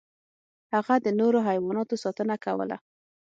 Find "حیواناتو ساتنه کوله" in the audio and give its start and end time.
1.47-2.77